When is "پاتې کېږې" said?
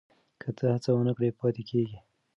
1.39-1.97